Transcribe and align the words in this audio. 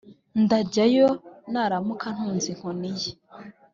ndajyayo 0.43 1.07
naramuka 1.51 2.03
antunze 2.11 2.47
inkoni 2.53 2.89
ye 2.99 3.11